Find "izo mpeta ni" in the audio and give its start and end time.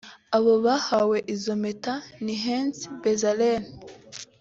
1.33-2.35